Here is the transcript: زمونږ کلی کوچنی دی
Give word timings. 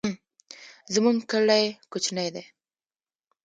زمونږ 0.93 1.17
کلی 1.31 1.65
کوچنی 1.91 2.27
دی 2.33 2.43